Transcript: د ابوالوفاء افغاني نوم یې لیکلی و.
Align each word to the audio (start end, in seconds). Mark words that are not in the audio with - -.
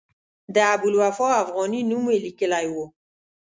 د 0.55 0.57
ابوالوفاء 0.73 1.33
افغاني 1.43 1.81
نوم 1.89 2.05
یې 2.13 2.17
لیکلی 2.25 2.65
و. 2.73 2.75